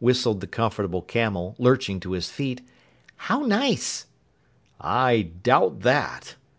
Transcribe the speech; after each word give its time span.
whistled 0.00 0.42
the 0.42 0.46
Comfortable 0.46 1.00
Camel, 1.00 1.56
lurching 1.58 1.98
to 1.98 2.12
his 2.12 2.28
feet. 2.28 2.60
"How 3.16 3.38
nice!" 3.40 4.04
"I 4.78 5.22
doubt 5.42 5.80
that!" 5.80 6.34